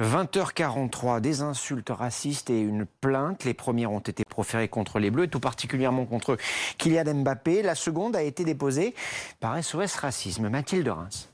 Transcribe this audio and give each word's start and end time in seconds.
20h43, 0.00 1.20
des 1.20 1.42
insultes 1.42 1.90
racistes 1.90 2.50
et 2.50 2.60
une 2.60 2.86
plainte. 2.86 3.44
Les 3.44 3.54
premières 3.54 3.90
ont 3.90 3.98
été 3.98 4.24
proférées 4.24 4.68
contre 4.68 5.00
les 5.00 5.10
Bleus, 5.10 5.24
et 5.24 5.28
tout 5.28 5.40
particulièrement 5.40 6.06
contre 6.06 6.36
Kylian 6.78 7.14
Mbappé. 7.14 7.62
La 7.62 7.74
seconde 7.74 8.14
a 8.14 8.22
été 8.22 8.44
déposée 8.44 8.94
par 9.40 9.62
SOS 9.62 9.96
Racisme. 9.96 10.48
Mathilde 10.48 10.88
Reims. 10.88 11.28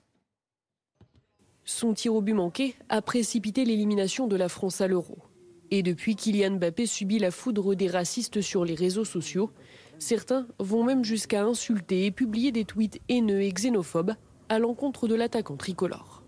Son 1.66 1.94
tir 1.94 2.14
au 2.14 2.20
but 2.22 2.34
manqué 2.34 2.74
a 2.88 3.02
précipité 3.02 3.64
l'élimination 3.64 4.26
de 4.26 4.36
la 4.36 4.48
France 4.48 4.80
à 4.80 4.86
l'Euro. 4.86 5.18
Et 5.70 5.82
depuis, 5.82 6.16
Kylian 6.16 6.52
Mbappé 6.52 6.86
subit 6.86 7.18
la 7.18 7.30
foudre 7.30 7.74
des 7.74 7.88
racistes 7.88 8.40
sur 8.40 8.64
les 8.64 8.74
réseaux 8.74 9.04
sociaux. 9.04 9.50
Certains 9.98 10.46
vont 10.58 10.84
même 10.84 11.04
jusqu'à 11.04 11.44
insulter 11.44 12.06
et 12.06 12.10
publier 12.10 12.52
des 12.52 12.64
tweets 12.64 13.00
haineux 13.08 13.42
et 13.42 13.52
xénophobes 13.52 14.14
à 14.48 14.58
l'encontre 14.58 15.08
de 15.08 15.14
l'attaquant 15.14 15.56
tricolore. 15.56 16.23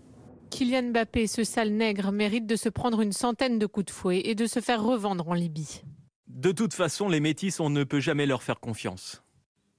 Kylian 0.49 0.91
Mbappé, 0.91 1.27
ce 1.27 1.43
sale 1.43 1.71
nègre, 1.71 2.11
mérite 2.11 2.47
de 2.47 2.55
se 2.55 2.69
prendre 2.69 3.01
une 3.01 3.11
centaine 3.11 3.59
de 3.59 3.65
coups 3.65 3.87
de 3.87 3.91
fouet 3.91 4.21
et 4.25 4.35
de 4.35 4.45
se 4.45 4.59
faire 4.59 4.83
revendre 4.83 5.27
en 5.29 5.33
Libye. 5.33 5.81
De 6.27 6.51
toute 6.51 6.73
façon, 6.73 7.09
les 7.09 7.19
métis, 7.19 7.59
on 7.59 7.69
ne 7.69 7.83
peut 7.83 7.99
jamais 7.99 8.25
leur 8.25 8.43
faire 8.43 8.59
confiance. 8.59 9.23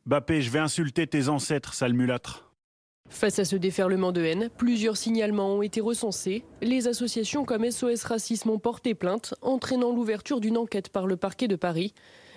Mbappé, 0.07 0.43
je 0.43 0.51
vais 0.51 0.59
insulter 0.59 1.07
tes 1.07 1.29
ancêtres, 1.29 1.75
sale 1.75 1.93
mulâtre. 1.93 2.53
Face 3.11 3.39
à 3.39 3.45
ce 3.45 3.57
déferlement 3.57 4.13
de 4.13 4.23
haine, 4.23 4.51
plusieurs 4.57 4.97
signalements 4.97 5.55
ont 5.57 5.63
été 5.63 5.81
recensés. 5.81 6.45
Les 6.61 6.89
associations 6.89 7.45
comme 7.45 7.71
SOS 7.71 8.05
Racisme 8.05 8.51
ont 8.51 8.59
porté 8.59 8.95
plainte, 8.95 9.35
entraînant 9.41 9.93
l'ouverture 9.93 10.41
d'une 10.41 10.59
enquête 10.59 10.91
par 10.91 11.07
le 11.07 11.17
parquet 11.17 11.49
de 11.49 11.57
Paris. 11.57 11.95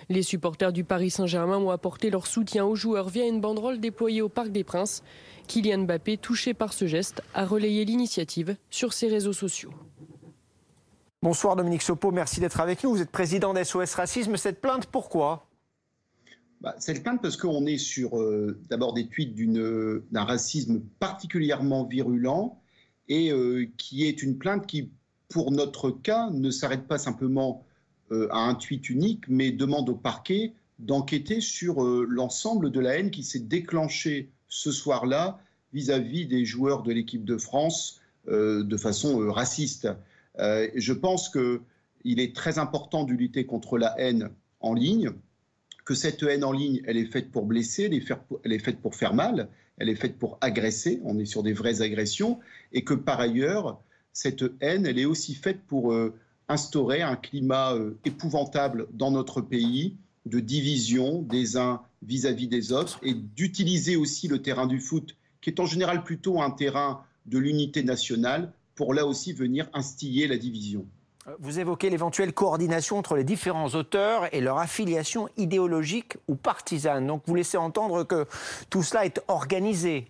Les 0.08 0.22
supporters 0.22 0.72
du 0.72 0.84
Paris 0.84 1.10
Saint-Germain 1.10 1.58
ont 1.58 1.70
apporté 1.70 2.10
leur 2.10 2.26
soutien 2.26 2.64
aux 2.64 2.74
joueurs 2.74 3.08
via 3.08 3.26
une 3.26 3.40
banderole 3.40 3.80
déployée 3.80 4.22
au 4.22 4.28
Parc 4.28 4.50
des 4.50 4.64
Princes. 4.64 5.02
Kylian 5.48 5.84
Mbappé, 5.84 6.16
touché 6.16 6.54
par 6.54 6.72
ce 6.72 6.86
geste, 6.86 7.22
a 7.34 7.44
relayé 7.44 7.84
l'initiative 7.84 8.56
sur 8.70 8.92
ses 8.92 9.08
réseaux 9.08 9.32
sociaux. 9.32 9.72
Bonsoir 11.22 11.54
Dominique 11.54 11.82
Sopo, 11.82 12.10
merci 12.10 12.40
d'être 12.40 12.60
avec 12.60 12.82
nous. 12.82 12.90
Vous 12.90 13.02
êtes 13.02 13.10
président 13.10 13.54
d'SOS 13.54 13.94
Racisme. 13.94 14.36
Cette 14.36 14.60
plainte, 14.60 14.86
pourquoi? 14.86 15.46
Bah, 16.60 16.74
Cette 16.78 17.02
plainte 17.02 17.22
parce 17.22 17.36
qu'on 17.36 17.66
est 17.66 17.78
sur 17.78 18.18
euh, 18.18 18.58
d'abord 18.70 18.92
des 18.92 19.06
tweets 19.06 19.34
d'un 20.10 20.24
racisme 20.24 20.80
particulièrement 20.98 21.84
virulent 21.84 22.58
et 23.08 23.30
euh, 23.30 23.66
qui 23.76 24.04
est 24.04 24.22
une 24.22 24.38
plainte 24.38 24.66
qui, 24.66 24.90
pour 25.28 25.52
notre 25.52 25.90
cas, 25.90 26.30
ne 26.30 26.50
s'arrête 26.50 26.88
pas 26.88 26.98
simplement 26.98 27.64
euh, 27.66 27.71
à 28.10 28.38
un 28.38 28.54
tweet 28.54 28.90
unique, 28.90 29.24
mais 29.28 29.52
demande 29.52 29.88
au 29.88 29.94
parquet 29.94 30.52
d'enquêter 30.78 31.40
sur 31.40 31.82
l'ensemble 31.82 32.70
de 32.70 32.80
la 32.80 32.98
haine 32.98 33.10
qui 33.10 33.22
s'est 33.22 33.38
déclenchée 33.38 34.28
ce 34.48 34.70
soir-là 34.70 35.38
vis-à-vis 35.72 36.26
des 36.26 36.44
joueurs 36.44 36.82
de 36.82 36.92
l'équipe 36.92 37.24
de 37.24 37.38
France 37.38 38.00
de 38.26 38.76
façon 38.76 39.30
raciste. 39.30 39.88
Euh, 40.38 40.68
je 40.74 40.92
pense 40.92 41.28
qu'il 41.28 42.20
est 42.20 42.34
très 42.34 42.58
important 42.58 43.04
de 43.04 43.12
lutter 43.12 43.46
contre 43.46 43.78
la 43.78 43.98
haine 43.98 44.30
en 44.60 44.74
ligne, 44.74 45.10
que 45.84 45.94
cette 45.94 46.22
haine 46.22 46.44
en 46.44 46.52
ligne, 46.52 46.80
elle 46.86 46.96
est 46.96 47.10
faite 47.10 47.30
pour 47.30 47.44
blesser, 47.44 47.84
elle 47.84 48.52
est, 48.52 48.58
faite 48.58 48.78
pour 48.80 48.94
faire 48.94 49.14
mal, 49.14 49.48
elle 49.78 49.88
est 49.88 49.96
faite 49.96 50.16
pour 50.16 50.38
agresser, 50.40 51.00
on 51.04 51.18
est 51.18 51.24
sur 51.24 51.42
des 51.42 51.52
vraies 51.52 51.82
agressions, 51.82 52.38
et 52.72 52.84
que 52.84 52.94
par 52.94 53.20
ailleurs, 53.20 53.82
cette 54.12 54.44
haine, 54.60 54.86
elle 54.86 54.98
est 54.98 55.04
aussi 55.04 55.34
faite 55.34 55.60
pour 55.66 55.92
euh, 55.92 56.14
instaurer 56.52 57.02
un 57.02 57.16
climat 57.16 57.74
euh, 57.74 57.98
épouvantable 58.04 58.86
dans 58.92 59.10
notre 59.10 59.40
pays, 59.40 59.96
de 60.26 60.38
division 60.38 61.22
des 61.22 61.56
uns 61.56 61.82
vis-à-vis 62.02 62.46
des 62.46 62.72
autres, 62.72 63.00
et 63.02 63.14
d'utiliser 63.14 63.96
aussi 63.96 64.28
le 64.28 64.40
terrain 64.40 64.66
du 64.66 64.78
foot, 64.78 65.16
qui 65.40 65.50
est 65.50 65.60
en 65.60 65.66
général 65.66 66.04
plutôt 66.04 66.40
un 66.40 66.50
terrain 66.50 67.02
de 67.26 67.38
l'unité 67.38 67.82
nationale, 67.82 68.52
pour 68.74 68.94
là 68.94 69.06
aussi 69.06 69.32
venir 69.32 69.68
instiller 69.74 70.26
la 70.26 70.36
division. 70.36 70.86
Vous 71.38 71.60
évoquez 71.60 71.88
l'éventuelle 71.88 72.32
coordination 72.32 72.98
entre 72.98 73.14
les 73.14 73.22
différents 73.22 73.68
auteurs 73.68 74.34
et 74.34 74.40
leur 74.40 74.58
affiliation 74.58 75.28
idéologique 75.36 76.16
ou 76.26 76.34
partisane. 76.34 77.06
Donc 77.06 77.22
vous 77.26 77.34
laissez 77.36 77.56
entendre 77.56 78.02
que 78.02 78.26
tout 78.70 78.82
cela 78.82 79.06
est 79.06 79.22
organisé. 79.28 80.08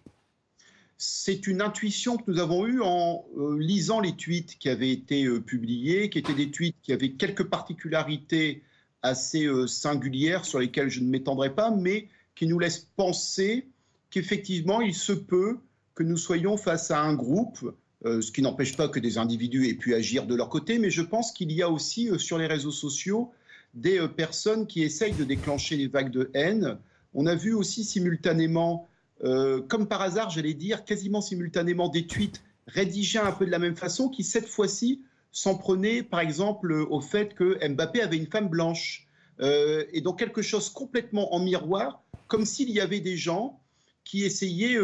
C'est 1.05 1.49
une 1.49 1.63
intuition 1.63 2.17
que 2.17 2.31
nous 2.31 2.39
avons 2.39 2.65
eue 2.65 2.81
en 2.81 3.25
euh, 3.37 3.59
lisant 3.59 3.99
les 3.99 4.15
tweets 4.15 4.57
qui 4.57 4.69
avaient 4.69 4.93
été 4.93 5.25
euh, 5.25 5.41
publiés, 5.41 6.11
qui 6.11 6.21
étaient 6.21 6.33
des 6.33 6.53
tweets 6.53 6.77
qui 6.81 6.93
avaient 6.93 7.11
quelques 7.11 7.43
particularités 7.43 8.63
assez 9.03 9.47
euh, 9.47 9.67
singulières 9.67 10.45
sur 10.45 10.61
lesquelles 10.61 10.91
je 10.91 11.01
ne 11.01 11.09
m'étendrai 11.09 11.57
pas, 11.57 11.73
mais 11.73 12.07
qui 12.37 12.47
nous 12.47 12.61
laissent 12.61 12.87
penser 12.95 13.67
qu'effectivement, 14.11 14.81
il 14.81 14.95
se 14.95 15.13
peut 15.13 15.59
que 15.97 16.05
nous 16.05 16.17
soyons 16.17 16.57
face 16.57 16.93
à 16.93 17.01
un 17.01 17.15
groupe 17.15 17.75
ce 18.05 18.33
qui 18.33 18.43
n'empêche 18.43 18.77
pas 18.77 18.89
que 18.89 18.99
des 18.99 19.17
individus 19.19 19.69
aient 19.69 19.75
pu 19.75 19.95
agir 19.95 20.27
de 20.27 20.35
leur 20.35 20.49
côté, 20.49 20.79
mais 20.79 20.91
je 20.91 21.03
pense 21.03 21.31
qu'il 21.31 21.53
y 21.53 21.63
a 21.63 21.71
aussi 21.71 22.11
sur 22.19 22.37
les 22.37 22.47
réseaux 22.49 22.73
sociaux 22.73 23.33
des 23.75 24.09
personnes 24.17 24.67
qui 24.67 24.83
essayent 24.83 25.15
de 25.15 25.23
déclencher 25.23 25.77
les 25.77 25.87
vagues 25.87 26.11
de 26.11 26.29
haine. 26.35 26.79
On 27.15 27.27
a 27.27 27.37
vu 27.37 27.55
aussi 27.55 27.85
simultanément, 27.85 28.89
comme 29.23 29.87
par 29.87 30.03
hasard, 30.03 30.31
j'allais 30.31 30.55
dire, 30.55 30.85
quasiment 30.85 31.21
simultanément 31.21 31.89
des 31.89 32.07
tweets 32.07 32.43
rédigés 32.67 33.19
un 33.19 33.33
peu 33.33 33.47
de 33.47 33.51
la 33.51 33.59
même 33.59 33.77
façon, 33.77 34.09
qui 34.09 34.25
cette 34.25 34.49
fois-ci 34.49 35.03
s'en 35.31 35.57
prenaient, 35.57 36.03
par 36.03 36.21
exemple, 36.21 36.73
au 36.73 37.01
fait 37.01 37.35
que 37.35 37.59
Mbappé 37.67 38.03
avait 38.03 38.17
une 38.17 38.27
femme 38.27 38.49
blanche. 38.49 39.07
et 39.41 40.01
donc 40.01 40.19
quelque 40.19 40.43
chose 40.43 40.71
complètement 40.71 41.35
en 41.35 41.39
miroir, 41.39 42.03
comme 42.27 42.45
s'il 42.45 42.71
y 42.71 42.81
avait 42.81 43.01
des 43.01 43.17
gens 43.17 43.61
qui 44.05 44.25
essayaient 44.25 44.79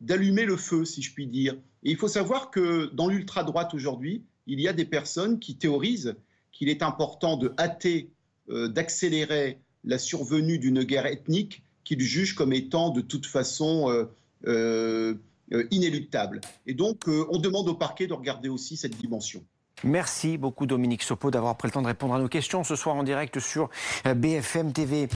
d'allumer 0.00 0.44
le 0.44 0.56
feu, 0.56 0.84
si 0.84 1.02
je 1.02 1.12
puis 1.12 1.26
dire. 1.26 1.54
Et 1.84 1.90
il 1.90 1.96
faut 1.96 2.08
savoir 2.08 2.50
que 2.50 2.90
dans 2.94 3.08
l'ultra-droite 3.08 3.74
aujourd'hui, 3.74 4.24
il 4.46 4.60
y 4.60 4.68
a 4.68 4.72
des 4.72 4.84
personnes 4.84 5.38
qui 5.38 5.56
théorisent 5.56 6.16
qu'il 6.50 6.68
est 6.68 6.82
important 6.82 7.36
de 7.36 7.52
hâter, 7.58 8.10
euh, 8.50 8.68
d'accélérer 8.68 9.58
la 9.84 9.98
survenue 9.98 10.58
d'une 10.58 10.82
guerre 10.82 11.06
ethnique 11.06 11.62
qu'ils 11.84 12.00
jugent 12.00 12.34
comme 12.34 12.52
étant 12.52 12.90
de 12.90 13.00
toute 13.00 13.26
façon 13.26 13.90
euh, 13.90 14.04
euh, 14.46 15.14
inéluctable. 15.70 16.40
Et 16.66 16.74
donc, 16.74 17.04
on 17.06 17.38
demande 17.38 17.68
au 17.68 17.74
parquet 17.74 18.06
de 18.06 18.14
regarder 18.14 18.48
aussi 18.48 18.76
cette 18.76 18.96
dimension. 18.96 19.42
Merci 19.84 20.38
beaucoup 20.38 20.66
Dominique 20.66 21.02
Sopo 21.02 21.30
d'avoir 21.30 21.56
pris 21.56 21.68
le 21.68 21.72
temps 21.72 21.82
de 21.82 21.88
répondre 21.88 22.14
à 22.14 22.18
nos 22.18 22.28
questions 22.28 22.62
ce 22.62 22.76
soir 22.76 22.94
en 22.94 23.02
direct 23.02 23.40
sur 23.40 23.68
BFM 24.04 24.72
TV. 24.72 25.08